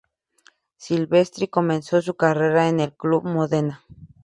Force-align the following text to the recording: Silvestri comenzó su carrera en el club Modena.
Silvestri 0.77 1.47
comenzó 1.47 2.01
su 2.01 2.15
carrera 2.15 2.67
en 2.69 2.79
el 2.79 2.91
club 2.95 3.23
Modena. 3.25 3.83